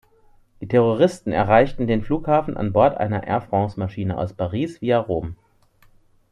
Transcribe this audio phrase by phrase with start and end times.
[0.61, 5.35] Die Terroristen erreichten den Flughafen an Bord einer Air France-Maschine aus Paris via Rom.